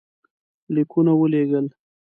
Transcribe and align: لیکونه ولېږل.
لیکونه 0.73 1.13
ولېږل. 1.21 1.65